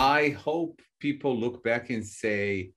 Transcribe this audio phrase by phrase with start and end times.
[0.00, 2.70] I hope people look back and say,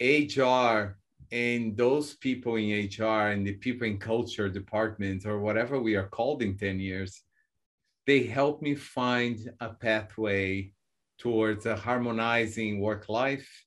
[0.00, 0.98] HR
[1.32, 6.06] and those people in HR and the people in culture department or whatever we are
[6.06, 7.22] called in 10 years,
[8.06, 10.70] they help me find a pathway
[11.18, 13.64] towards a harmonizing work life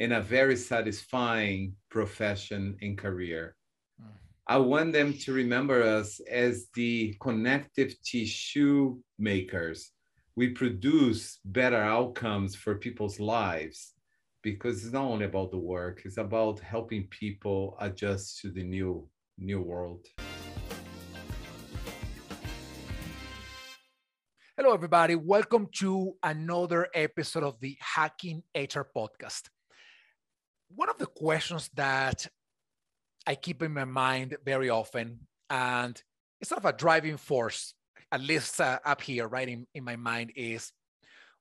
[0.00, 3.54] and a very satisfying profession and career.
[4.02, 4.10] Mm.
[4.48, 9.92] I want them to remember us as the connective tissue makers.
[10.38, 13.94] We produce better outcomes for people's lives
[14.40, 19.08] because it's not only about the work, it's about helping people adjust to the new
[19.36, 20.06] new world.
[24.56, 25.16] Hello, everybody.
[25.16, 29.48] Welcome to another episode of the Hacking HR podcast.
[30.68, 32.28] One of the questions that
[33.26, 36.00] I keep in my mind very often, and
[36.40, 37.74] it's sort of a driving force,
[38.10, 40.72] at least uh, up here, right in, in my mind, is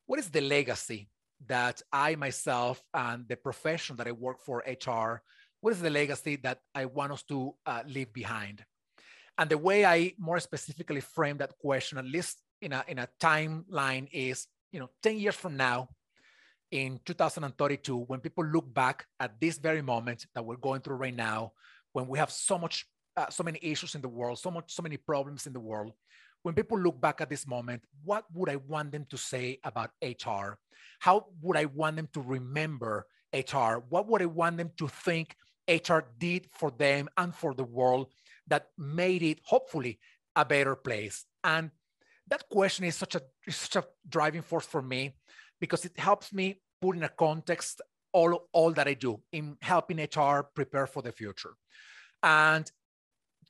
[0.06, 1.10] what is the legacy
[1.48, 5.22] that I myself and the profession that I work for, HR,
[5.62, 8.64] what is the legacy that I want us to uh, leave behind?
[9.38, 13.08] And the way I more specifically frame that question, at least in a, in a
[13.20, 15.90] timeline, is you know 10 years from now,
[16.72, 21.16] in 2032, when people look back at this very moment that we're going through right
[21.16, 21.54] now,
[21.94, 24.82] when we have so much, uh, so many issues in the world, so much, so
[24.82, 25.94] many problems in the world,
[26.48, 29.90] when people look back at this moment, what would I want them to say about
[30.02, 30.58] HR?
[31.00, 33.84] How would I want them to remember HR?
[33.90, 35.36] What would I want them to think
[35.68, 38.08] HR did for them and for the world
[38.48, 40.00] that made it hopefully
[40.38, 41.26] a better place?
[41.44, 41.70] And
[42.30, 45.18] that question is such a, such a driving force for me
[45.60, 47.82] because it helps me put in a context
[48.14, 51.56] all, all that I do in helping HR prepare for the future.
[52.24, 52.72] And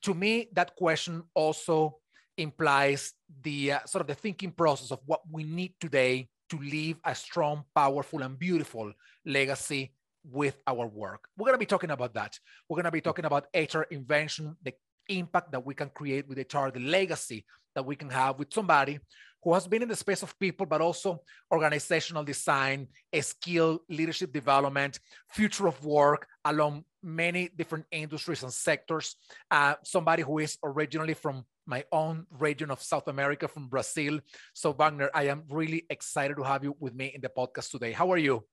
[0.02, 1.98] to me, that question also
[2.38, 6.96] implies the uh, sort of the thinking process of what we need today to leave
[7.04, 8.92] a strong, powerful, and beautiful
[9.26, 9.92] legacy
[10.24, 11.28] with our work.
[11.36, 12.38] We're going to be talking about that.
[12.68, 14.72] We're going to be talking about HR invention, the
[15.08, 17.44] impact that we can create with HR, the legacy
[17.74, 18.98] that we can have with somebody
[19.42, 21.20] who has been in the space of people, but also
[21.52, 22.88] organizational design,
[23.20, 24.98] skill, leadership development,
[25.30, 29.16] future of work along many different industries and sectors.
[29.50, 34.18] Uh, somebody who is originally from my own region of South America, from Brazil.
[34.54, 37.92] So, Wagner, I am really excited to have you with me in the podcast today.
[37.92, 38.44] How are you?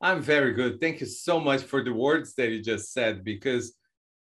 [0.00, 0.80] I'm very good.
[0.80, 3.74] Thank you so much for the words that you just said, because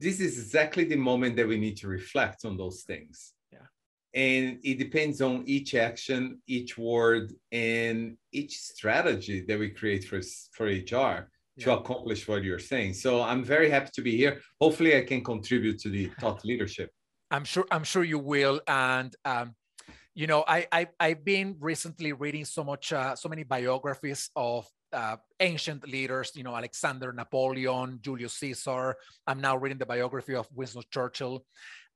[0.01, 3.35] this is exactly the moment that we need to reflect on those things
[4.15, 10.21] and it depends on each action each word and each strategy that we create for
[10.53, 11.21] for hr yeah.
[11.59, 15.23] to accomplish what you're saying so i'm very happy to be here hopefully i can
[15.23, 16.91] contribute to the thought leadership
[17.31, 19.55] i'm sure i'm sure you will and um,
[20.15, 24.67] you know I, I i've been recently reading so much uh, so many biographies of
[24.93, 28.97] uh, ancient leaders, you know, Alexander, Napoleon, Julius Caesar.
[29.27, 31.45] I'm now reading the biography of Winston Churchill.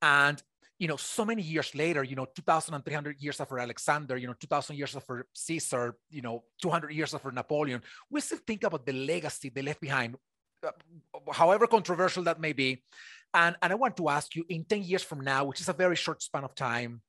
[0.03, 0.43] And
[0.79, 4.75] you know, so many years later, you know, 2,300 years after Alexander, you know, 2,000
[4.75, 9.49] years after Caesar, you know, 200 years after Napoleon, we still think about the legacy
[9.49, 10.17] they left behind,
[10.67, 10.73] uh,
[11.33, 12.83] however controversial that may be.
[13.35, 15.73] And, and I want to ask you in 10 years from now, which is a
[15.73, 17.01] very short span of time,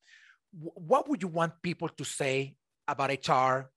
[0.51, 2.56] what would you want people to say
[2.88, 3.69] about HR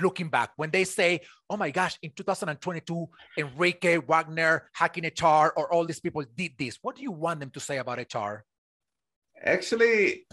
[0.00, 5.72] looking back when they say, oh my gosh, in 2022, Enrique, Wagner, Hacking HR, or
[5.72, 6.78] all these people did this?
[6.82, 8.44] What do you want them to say about HR?
[9.42, 10.26] Actually,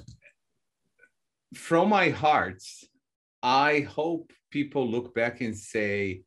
[1.54, 2.62] from my heart,
[3.42, 6.24] I hope people look back and say,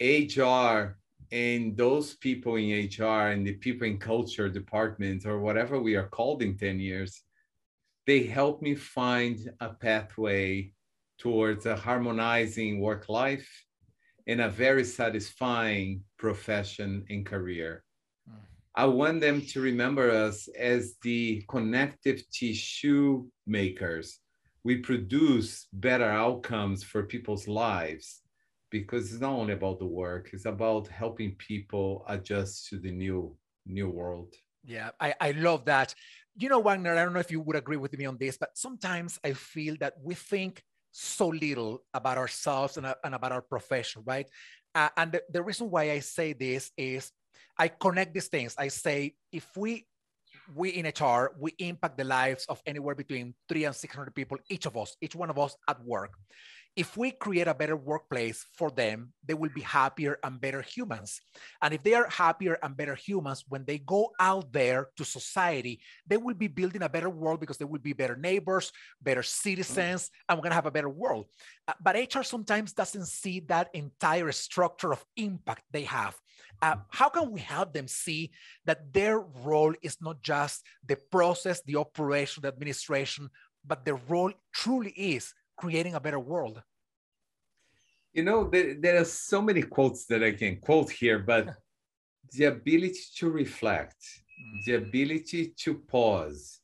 [0.00, 0.98] HR
[1.32, 6.08] and those people in HR and the people in culture department or whatever we are
[6.08, 7.22] called in 10 years,
[8.06, 10.72] they help me find a pathway
[11.18, 13.48] towards a harmonizing work life
[14.26, 17.84] and a very satisfying profession and career.
[18.28, 18.36] Hmm.
[18.74, 24.20] I want them to remember us as the connective tissue makers.
[24.62, 28.22] We produce better outcomes for people's lives
[28.80, 33.36] because it's not only about the work, it's about helping people adjust to the new
[33.66, 34.34] new world.
[34.64, 35.94] Yeah, I, I love that.
[36.36, 38.50] You know, Wagner, I don't know if you would agree with me on this, but
[38.56, 40.62] sometimes I feel that we think
[40.92, 44.28] so little about ourselves and, uh, and about our profession, right?
[44.74, 47.10] Uh, and the, the reason why I say this is
[47.58, 48.54] I connect these things.
[48.58, 49.86] I say, if we
[50.54, 54.66] we in HR, we impact the lives of anywhere between three and 600 people, each
[54.66, 56.14] of us, each one of us at work.
[56.76, 61.20] If we create a better workplace for them, they will be happier and better humans.
[61.62, 65.80] And if they are happier and better humans, when they go out there to society,
[66.06, 70.10] they will be building a better world because they will be better neighbors, better citizens,
[70.28, 71.26] and we're going to have a better world.
[71.66, 76.14] Uh, but HR sometimes doesn't see that entire structure of impact they have.
[76.60, 78.30] Uh, how can we help them see
[78.66, 83.30] that their role is not just the process, the operation, the administration,
[83.66, 86.62] but their role truly is creating a better world?
[88.12, 91.50] You know, there, there are so many quotes that I can quote here, but
[92.32, 94.64] the ability to reflect, mm.
[94.64, 96.60] the ability to pause,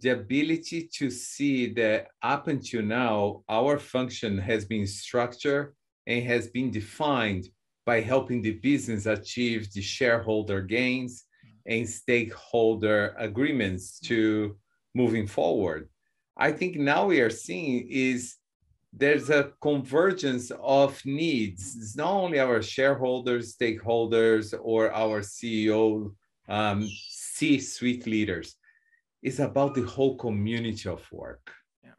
[0.00, 5.74] the ability to see that up until now, our function has been structured
[6.06, 7.48] and has been defined
[7.86, 11.24] by helping the business achieve the shareholder gains
[11.66, 14.56] and stakeholder agreements to
[14.94, 15.88] moving forward.
[16.36, 18.36] I think now we are seeing is
[18.92, 21.76] there's a convergence of needs.
[21.76, 26.14] It's not only our shareholders, stakeholders, or our CEO,
[26.48, 28.56] um, C-suite leaders.
[29.22, 31.52] It's about the whole community of work.
[31.82, 31.92] Yeah.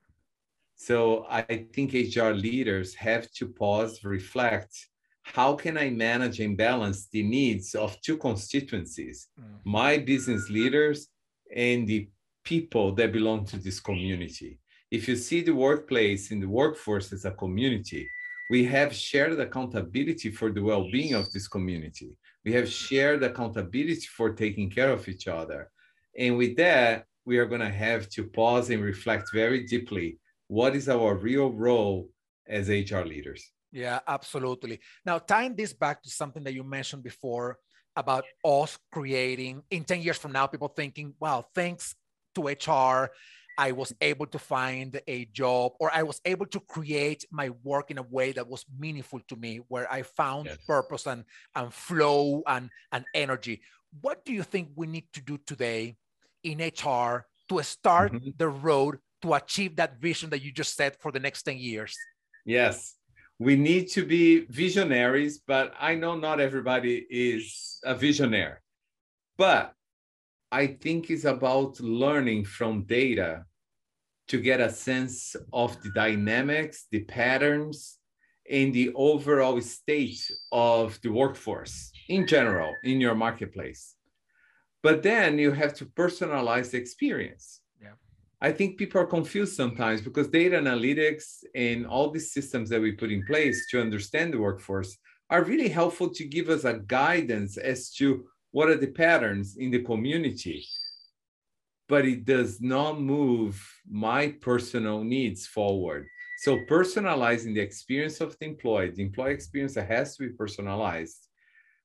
[0.76, 1.42] So I
[1.74, 4.76] think HR leaders have to pause, reflect.
[5.24, 9.46] How can I manage and balance the needs of two constituencies, mm.
[9.64, 11.08] my business leaders
[11.56, 12.10] and the
[12.44, 14.60] people that belong to this community.
[14.92, 18.10] If you see the workplace in the workforce as a community,
[18.50, 22.16] we have shared accountability for the well-being of this community.
[22.46, 25.72] We have shared accountability for taking care of each other.
[26.18, 30.76] And with that, we are going to have to pause and reflect very deeply what
[30.76, 32.10] is our real role
[32.48, 33.52] as HR leaders.
[33.72, 34.80] Yeah, absolutely.
[35.06, 37.58] Now, tying this back to something that you mentioned before
[37.96, 41.96] about us creating in 10 years from now, people thinking, wow, thanks
[42.36, 43.12] to HR,
[43.58, 47.92] I was able to find a job or I was able to create my work
[47.92, 50.58] in a way that was meaningful to me, where I found yes.
[50.66, 51.24] purpose and,
[51.56, 53.62] and flow and, and energy.
[54.02, 55.96] What do you think we need to do today
[56.44, 58.30] in HR to start mm-hmm.
[58.38, 61.96] the road to achieve that vision that you just said for the next 10 years?
[62.46, 62.96] Yes,
[63.40, 68.58] we need to be visionaries, but I know not everybody is a visionary.
[69.38, 69.74] But
[70.54, 73.44] I think it's about learning from data
[74.28, 77.98] to get a sense of the dynamics, the patterns,
[78.48, 80.22] and the overall state
[80.52, 83.96] of the workforce in general in your marketplace.
[84.84, 87.62] But then you have to personalize the experience.
[87.82, 87.96] Yeah.
[88.40, 92.92] I think people are confused sometimes because data analytics and all these systems that we
[92.92, 94.96] put in place to understand the workforce
[95.32, 99.70] are really helpful to give us a guidance as to what are the patterns in
[99.72, 100.66] the community
[101.90, 103.56] but it does not move
[103.90, 106.08] my personal needs forward
[106.38, 111.28] so personalizing the experience of the employee the employee experience has to be personalized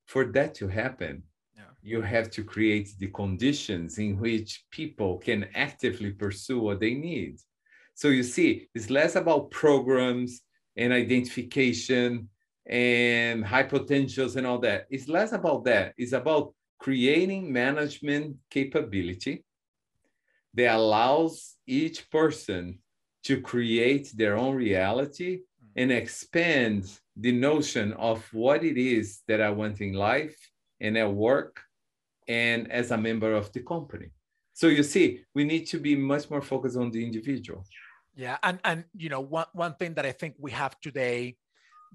[0.06, 1.23] for that to happen
[1.56, 1.62] yeah.
[1.82, 7.37] you have to create the conditions in which people can actively pursue what they need
[7.94, 10.43] so you see it's less about programs
[10.76, 12.29] and identification
[12.69, 14.87] and high potentials and all that.
[14.91, 15.94] It's less about that.
[15.97, 19.44] It's about creating management capability
[20.54, 22.78] that allows each person
[23.25, 25.80] to create their own reality mm-hmm.
[25.80, 30.36] and expand the notion of what it is that I want in life
[30.80, 31.60] and at work
[32.28, 34.10] and as a member of the company.
[34.52, 37.64] So you see, we need to be much more focused on the individual.
[38.16, 41.36] Yeah, and and you know one one thing that I think we have today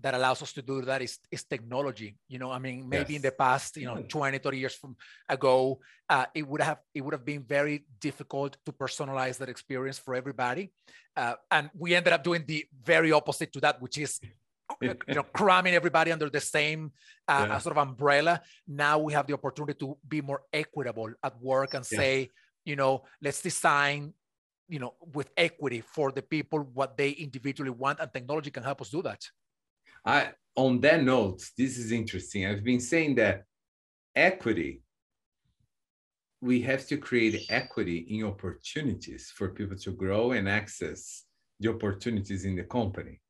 [0.02, 3.18] that allows us to do that is, is technology you know i mean maybe yes.
[3.18, 4.96] in the past you know 20 30 years from
[5.30, 9.98] ago uh, it would have it would have been very difficult to personalize that experience
[9.98, 10.72] for everybody
[11.16, 14.20] uh, and we ended up doing the very opposite to that which is
[14.82, 16.92] you know cramming everybody under the same
[17.28, 17.58] uh, yeah.
[17.60, 18.42] sort of umbrella.
[18.68, 22.30] Now we have the opportunity to be more equitable at work and say
[22.66, 24.14] you know let's design
[24.68, 28.82] you know with equity for the people what they individually want and technology can help
[28.82, 29.22] us do that
[30.06, 32.46] I, on that note, this is interesting.
[32.46, 33.44] I've been saying that
[34.16, 34.82] equity,
[36.42, 41.24] we have to create equity in opportunities for people to grow and access
[41.60, 43.22] the opportunities in the company.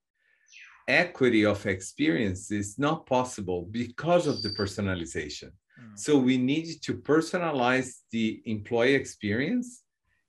[0.87, 5.51] Equity of experience is not possible because of the personalization.
[5.79, 5.97] Mm.
[5.97, 9.83] So we need to personalize the employee experience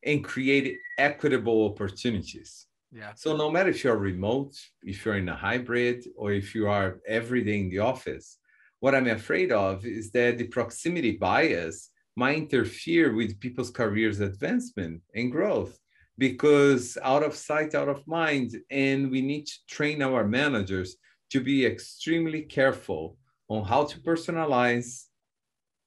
[0.05, 2.67] and create equitable opportunities.
[2.95, 3.13] Yeah.
[3.17, 7.01] So no matter if you're remote, if you're in a hybrid, or if you are
[7.09, 8.39] every day in the office,
[8.79, 15.03] what I'm afraid of is that the proximity bias might interfere with people's careers advancement
[15.15, 15.77] and growth
[16.19, 18.57] because out of sight, out of mind.
[18.71, 20.97] And we need to train our managers
[21.31, 23.17] to be extremely careful
[23.49, 25.07] on how to personalize,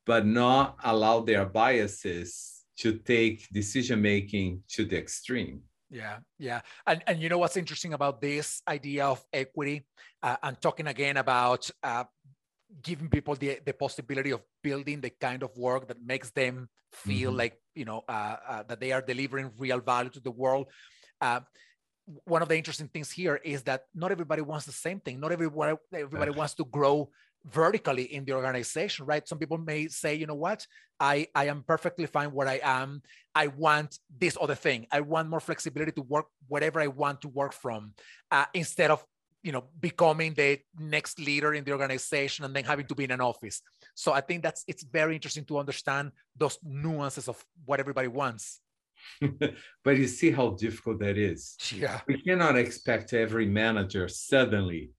[0.06, 5.62] but not allow their biases to take decision making to the extreme.
[5.90, 9.86] Yeah, yeah, and and you know what's interesting about this idea of equity?
[10.22, 12.04] Uh, I'm talking again about uh,
[12.84, 17.30] giving people the the possibility of building the kind of work that makes them feel
[17.30, 17.40] mm-hmm.
[17.40, 20.68] like you know uh, uh, that they are delivering real value to the world.
[21.22, 21.40] Uh,
[22.24, 25.20] one of the interesting things here is that not everybody wants the same thing.
[25.20, 27.10] Not everybody everybody wants to grow
[27.46, 29.28] vertically in the organization, right?
[29.28, 30.66] Some people may say, you know what,
[31.00, 33.02] I, I am perfectly fine where I am.
[33.36, 34.88] I want this other thing.
[34.92, 37.94] I want more flexibility to work whatever I want to work from
[38.32, 39.04] uh, instead of,
[39.44, 43.12] you know, becoming the next leader in the organization and then having to be in
[43.12, 43.62] an office.
[43.94, 48.60] So I think that's, it's very interesting to understand those nuances of what everybody wants.
[49.84, 51.56] but you see how difficult that is.
[51.74, 52.02] Yeah.
[52.08, 54.92] We cannot expect every manager suddenly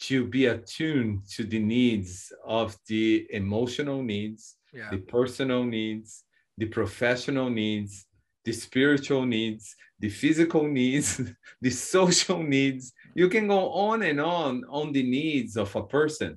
[0.00, 4.90] to be attuned to the needs of the emotional needs, yeah.
[4.90, 6.24] the personal needs,
[6.58, 8.06] the professional needs,
[8.44, 11.20] the spiritual needs, the physical needs,
[11.60, 12.92] the social needs.
[13.14, 16.36] You can go on and on on the needs of a person.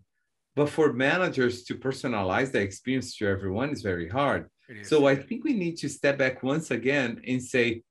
[0.55, 4.49] But for managers to personalize the experience to everyone is very hard.
[4.83, 7.83] So I think we need to step back once again and say,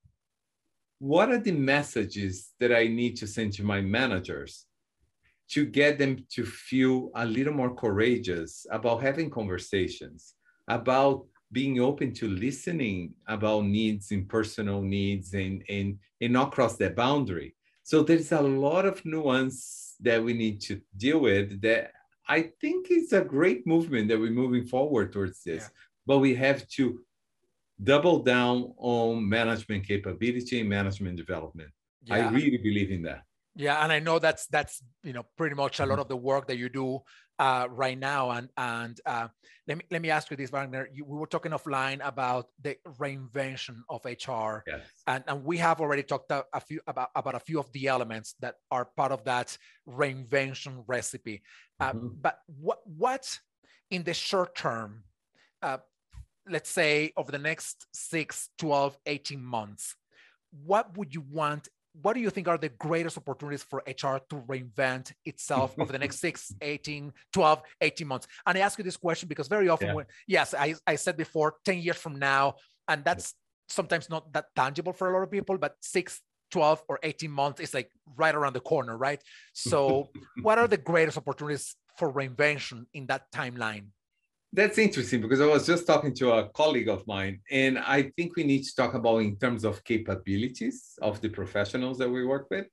[0.99, 4.66] what are the messages that I need to send to my managers
[5.49, 10.35] to get them to feel a little more courageous about having conversations,
[10.67, 16.75] about being open to listening about needs and personal needs and, and, and not cross
[16.75, 17.55] that boundary.
[17.83, 21.91] So there's a lot of nuance that we need to deal with that
[22.27, 25.63] I think is a great movement that we're moving forward towards this.
[25.63, 25.69] Yeah.
[26.05, 26.99] But we have to
[27.81, 31.69] double down on management capability and management development.
[32.03, 32.15] Yeah.
[32.15, 33.23] I really believe in that.
[33.57, 36.01] Yeah, and I know that's that's you know pretty much a lot mm-hmm.
[36.01, 36.99] of the work that you do
[37.39, 38.29] uh, right now.
[38.31, 39.27] And and uh,
[39.67, 40.87] let me let me ask you this, Wagner.
[40.93, 44.81] You, we were talking offline about the reinvention of HR, yes.
[45.07, 47.87] and and we have already talked a, a, few about about a few of the
[47.87, 49.57] elements that are part of that
[49.89, 51.41] reinvention recipe.
[51.79, 52.07] Uh, mm-hmm.
[52.21, 53.39] But what what
[53.89, 55.03] in the short term,
[55.63, 55.77] uh,
[56.47, 59.95] let's say over the next 6, 12, 18 months,
[60.65, 61.69] what would you want
[62.01, 65.99] what do you think are the greatest opportunities for HR to reinvent itself over the
[65.99, 68.27] next 6, 18, 12, 18 months?
[68.45, 69.93] And I ask you this question because very often, yeah.
[69.93, 72.55] when, yes, I, I said before, 10 years from now,
[72.87, 73.33] and that's
[73.69, 77.61] sometimes not that tangible for a lot of people, but six, 12 or 18 months
[77.61, 79.21] is like right around the corner, right?
[79.53, 80.09] So,
[80.41, 83.87] what are the greatest opportunities for reinvention in that timeline?
[84.53, 88.35] That's interesting because I was just talking to a colleague of mine, and I think
[88.35, 92.47] we need to talk about in terms of capabilities of the professionals that we work
[92.49, 92.67] with,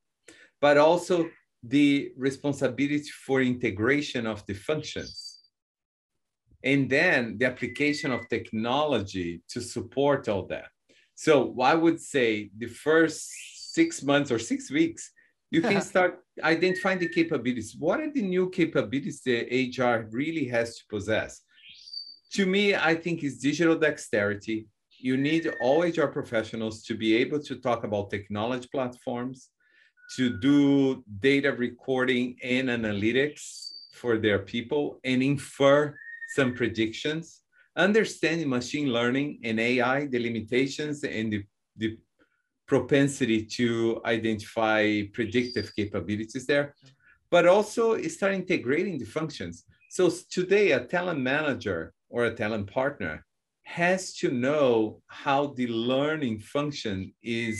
[0.61, 1.29] but also
[1.63, 5.41] the responsibility for integration of the functions.
[6.63, 10.69] And then the application of technology to support all that.
[11.15, 13.31] So I would say the first
[13.73, 15.11] six months or six weeks,
[15.51, 17.77] you can start identifying the capabilities.
[17.79, 21.43] What are the new capabilities the HR really has to possess?
[22.35, 24.67] To me, I think it's digital dexterity.
[24.99, 29.51] You need all HR professionals to be able to talk about technology platforms,
[30.17, 35.95] to do data recording and analytics for their people and infer
[36.35, 37.43] some predictions,
[37.77, 41.45] understanding machine learning and AI, the limitations and the,
[41.77, 41.97] the
[42.67, 46.75] propensity to identify predictive capabilities there,
[47.31, 49.65] but also start integrating the functions.
[49.89, 53.15] So today, a talent manager or a talent partner
[53.65, 57.57] has to know how the learning function is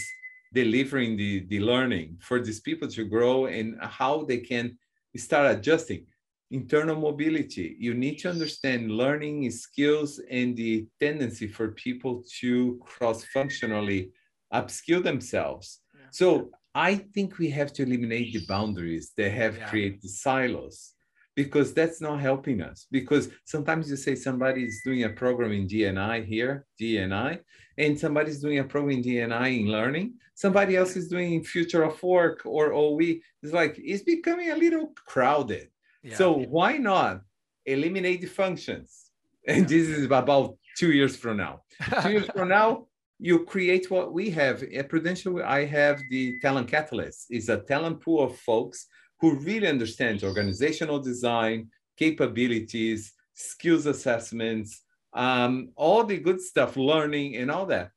[0.53, 4.79] delivering the, the learning for these people to grow and how they can
[5.17, 6.07] start adjusting.
[6.53, 13.25] Internal mobility, you need to understand learning skills and the tendency for people to cross
[13.25, 14.13] functionally
[14.53, 15.81] upskill themselves.
[15.93, 16.01] Yeah.
[16.13, 19.69] So I think we have to eliminate the boundaries that have yeah.
[19.69, 20.95] created silos
[21.35, 22.87] because that's not helping us.
[22.91, 27.41] Because sometimes you say somebody is doing a program in DNI here, DNI,
[27.79, 30.15] and somebody's doing a program in DNI in learning.
[30.35, 33.21] Somebody else is doing future of work or OE.
[33.43, 35.69] It's like it's becoming a little crowded.
[36.03, 36.17] Yeah.
[36.17, 37.23] So why not
[37.67, 39.01] eliminate the functions?
[39.47, 41.61] And this is about two years from now.
[42.03, 42.87] two years from now,
[43.19, 45.43] you create what we have at Prudential.
[45.43, 47.27] I have the talent catalyst.
[47.29, 48.87] It's a talent pool of folks
[49.21, 57.51] who really understands organizational design, capabilities, skills assessments, um, all the good stuff, learning and
[57.51, 57.91] all that.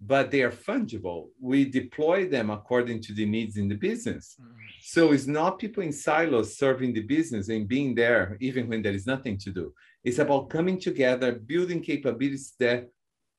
[0.00, 1.28] but they are fungible.
[1.40, 4.36] We deploy them according to the needs in the business.
[4.40, 4.52] Mm-hmm.
[4.82, 8.92] So it's not people in silos serving the business and being there even when there
[8.92, 9.72] is nothing to do.
[10.02, 12.88] It's about coming together, building capabilities that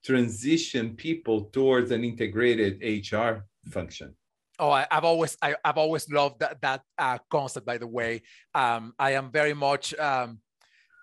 [0.03, 4.15] transition people towards an integrated HR function.
[4.57, 7.65] Oh, I, have always I, have always loved that that uh, concept.
[7.65, 8.21] By the way,
[8.53, 10.39] um, I am very much um,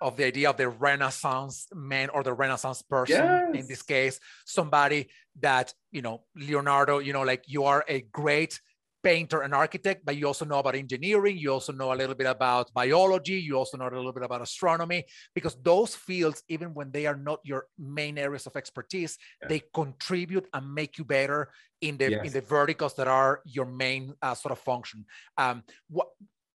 [0.02, 3.54] of the idea of the Renaissance man or the Renaissance person yes.
[3.54, 5.09] in this case, somebody
[5.40, 8.61] that, you know, Leonardo, you know, like you are a great
[9.02, 11.37] painter and architect, but you also know about engineering.
[11.37, 13.35] You also know a little bit about biology.
[13.35, 15.04] You also know a little bit about astronomy,
[15.35, 19.49] because those fields, even when they are not your main areas of expertise, yeah.
[19.49, 22.26] they contribute and make you better in the yes.
[22.26, 25.04] in the verticals that are your main uh, sort of function.
[25.37, 26.09] Um, what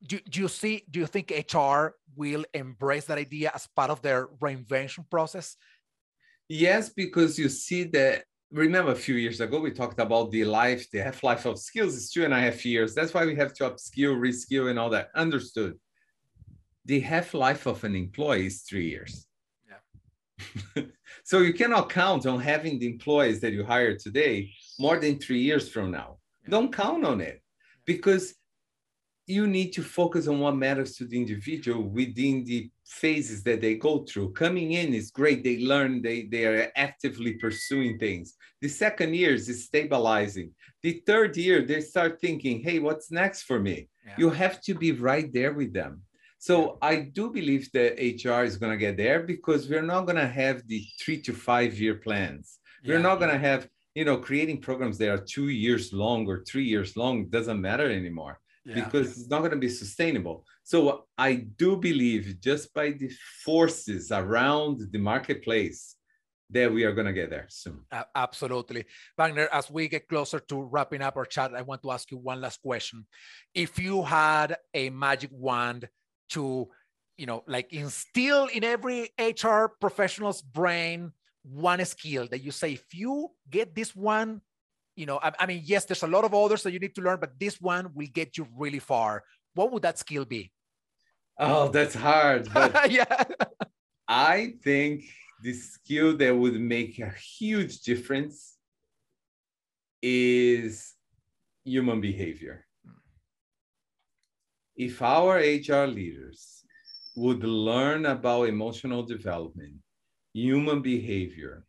[0.06, 4.02] do, do you see do you think hr will embrace that idea as part of
[4.02, 5.56] their reinvention process
[6.48, 8.24] yes because you see that
[8.56, 11.94] remember a few years ago we talked about the life the half-life of skills.
[11.94, 12.94] Is two and a half years.
[12.94, 15.10] That's why we have to upskill reskill and all that.
[15.14, 15.74] Understood.
[16.84, 19.26] The half-life of an employee is three years.
[20.76, 20.82] Yeah.
[21.24, 25.40] So you cannot count on having the employees that you hire today more than three
[25.40, 26.18] years from now.
[26.44, 26.50] Yeah.
[26.50, 27.42] don't count on it
[27.84, 28.34] because
[29.26, 33.74] you need to focus on what matters to the individual within the phases that they
[33.74, 34.32] go through.
[34.32, 35.42] Coming in is great.
[35.42, 38.34] They learn, they, they are actively pursuing things.
[38.60, 40.52] The second year is stabilizing.
[40.82, 43.88] The third year, they start thinking, hey, what's next for me?
[44.06, 44.14] Yeah.
[44.18, 46.02] You have to be right there with them.
[46.38, 50.16] So I do believe that HR is going to get there because we're not going
[50.16, 52.60] to have the three to five year plans.
[52.84, 52.94] Yeah.
[52.94, 56.44] We're not going to have, you know, creating programs that are two years long or
[56.44, 58.84] three years long doesn't matter anymore yeah.
[58.84, 60.44] because it's not going to be sustainable.
[60.64, 63.10] So I do believe just by the
[63.44, 65.94] forces around the marketplace
[66.50, 67.80] that we are going to get there soon.
[67.90, 68.84] Uh, absolutely.
[69.16, 72.18] Wagner, as we get closer to wrapping up our chat, I want to ask you
[72.18, 73.06] one last question.
[73.54, 75.88] If you had a magic wand
[76.30, 76.68] to,
[77.16, 82.94] you know, like instill in every HR professional's brain one skill that you say, if
[82.94, 84.40] you get this one
[84.96, 87.02] you know, I, I mean, yes, there's a lot of others that you need to
[87.02, 89.22] learn, but this one will get you really far.
[89.54, 90.50] What would that skill be?
[91.38, 92.48] Oh, that's hard.
[92.88, 93.24] yeah.
[94.08, 95.04] I think
[95.42, 98.56] the skill that would make a huge difference
[100.00, 100.94] is
[101.64, 102.64] human behavior.
[104.76, 106.64] If our HR leaders
[107.16, 109.74] would learn about emotional development,
[110.32, 111.65] human behavior,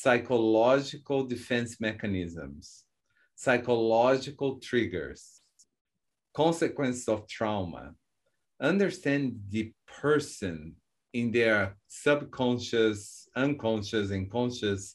[0.00, 2.84] psychological defense mechanisms,
[3.34, 5.40] psychological triggers,
[6.34, 7.94] consequences of trauma,
[8.60, 10.76] understand the person
[11.14, 14.94] in their subconscious, unconscious, and conscious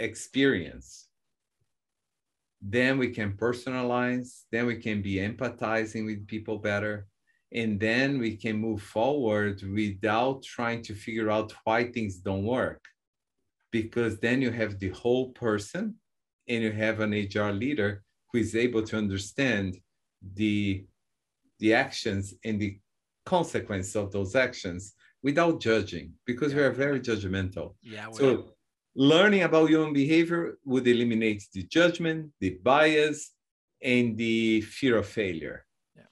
[0.00, 1.06] experience.
[2.60, 7.06] Then we can personalize, then we can be empathizing with people better.
[7.52, 12.82] And then we can move forward without trying to figure out why things don't work
[13.74, 15.96] because then you have the whole person
[16.48, 19.76] and you have an HR leader who is able to understand
[20.40, 20.86] the,
[21.58, 22.78] the actions and the
[23.26, 26.58] consequence of those actions without judging because yeah.
[26.58, 27.74] we are very judgmental.
[27.82, 28.06] Yeah.
[28.12, 28.50] So
[28.94, 33.32] learning about human behavior would eliminate the judgment, the bias,
[33.82, 35.66] and the fear of failure.
[35.96, 36.02] Yeah.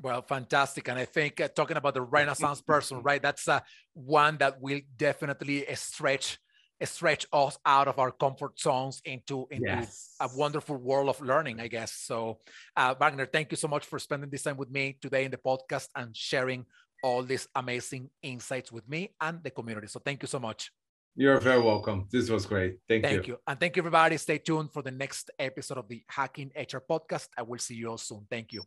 [0.00, 0.88] Well, fantastic.
[0.88, 3.20] And I think uh, talking about the Renaissance person, right?
[3.20, 3.60] That's uh,
[3.92, 6.38] one that will definitely stretch
[6.84, 10.14] stretch us out of our comfort zones into into yes.
[10.20, 11.92] a wonderful world of learning i guess.
[11.92, 12.38] So
[12.76, 15.36] uh, wagner thank you so much for spending this time with me today in the
[15.36, 16.66] podcast and sharing
[17.02, 19.86] all these amazing insights with me and the community.
[19.86, 20.70] So thank you so much.
[21.16, 22.06] You're very welcome.
[22.10, 22.76] This was great.
[22.88, 23.34] Thank, thank you.
[23.34, 23.38] you.
[23.46, 24.16] And thank you everybody.
[24.16, 27.28] Stay tuned for the next episode of the hacking hr podcast.
[27.36, 28.26] I will see you all soon.
[28.30, 28.62] Thank you.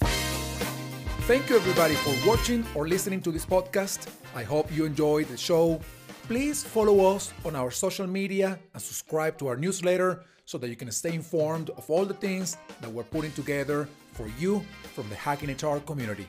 [0.00, 4.08] Thank you, everybody, for watching or listening to this podcast.
[4.34, 5.80] I hope you enjoyed the show
[6.28, 10.76] Please follow us on our social media and subscribe to our newsletter so that you
[10.76, 14.62] can stay informed of all the things that we're putting together for you
[14.94, 16.28] from the Hacking HR community.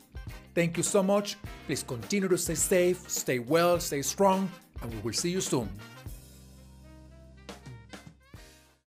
[0.55, 1.35] Thank you so much.
[1.67, 4.49] Please continue to stay safe, stay well, stay strong,
[4.81, 5.67] and we will see you soon.